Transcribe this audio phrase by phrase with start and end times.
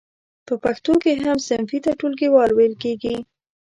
[0.45, 3.15] په پښتو کې هم صنفي ته ټولګیوال ویل کیږی.